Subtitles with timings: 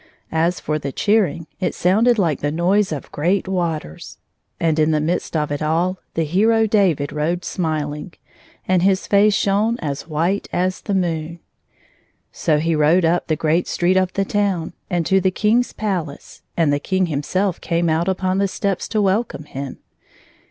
[0.31, 4.17] As for the cheering, it sounded like the noise of great waters.
[4.59, 8.15] And in the midst of it all the hero David rode smiling,
[8.67, 11.39] and his face shone as white as the moon.
[12.31, 16.41] So he rode up the great street of the town, and to the King's palace.
[16.57, 19.77] And the King himself came out upon the steps to welcome him.